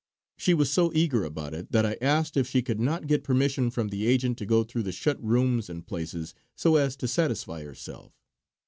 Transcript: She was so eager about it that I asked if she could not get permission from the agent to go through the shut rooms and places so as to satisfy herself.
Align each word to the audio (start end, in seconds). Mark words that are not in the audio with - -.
She 0.35 0.55
was 0.55 0.71
so 0.71 0.91
eager 0.95 1.23
about 1.23 1.53
it 1.53 1.71
that 1.71 1.85
I 1.85 1.95
asked 2.01 2.35
if 2.35 2.47
she 2.47 2.63
could 2.63 2.79
not 2.79 3.05
get 3.05 3.23
permission 3.23 3.69
from 3.69 3.89
the 3.89 4.07
agent 4.07 4.39
to 4.39 4.47
go 4.47 4.63
through 4.63 4.81
the 4.81 4.91
shut 4.91 5.23
rooms 5.23 5.69
and 5.69 5.85
places 5.85 6.33
so 6.55 6.75
as 6.77 6.95
to 6.95 7.07
satisfy 7.07 7.61
herself. 7.61 8.11